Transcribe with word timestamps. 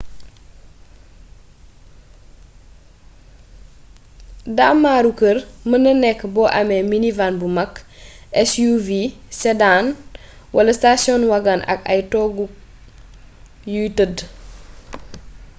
daamaru 4.57 5.11
kër 5.19 5.37
mën 5.69 5.81
na 5.83 5.91
nékk 6.03 6.21
bo 6.33 6.43
amé 6.59 6.77
minivan 6.91 7.33
bu 7.41 7.47
makk 7.57 7.73
suv 8.51 8.87
sedan 9.41 9.85
wala 10.55 10.71
station 10.79 11.21
wagon 11.31 11.61
ak 11.73 11.79
ay 11.93 12.01
toogu 12.11 12.45
yuy 13.73 13.89
tëdd 13.97 14.17